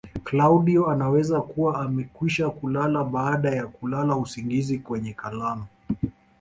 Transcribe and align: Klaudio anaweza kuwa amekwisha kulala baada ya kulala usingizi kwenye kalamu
Klaudio 0.23 0.89
anaweza 0.89 1.41
kuwa 1.41 1.79
amekwisha 1.81 2.49
kulala 2.49 3.03
baada 3.03 3.49
ya 3.49 3.67
kulala 3.67 4.15
usingizi 4.15 4.79
kwenye 4.79 5.13
kalamu 5.13 5.65